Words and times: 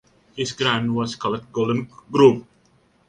His 0.35 0.51
grant 0.53 0.91
was 0.95 1.15
called 1.15 1.53
Golden 1.53 1.87
Grove. 2.11 2.47